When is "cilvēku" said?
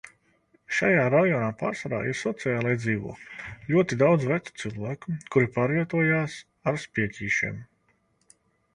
4.65-5.17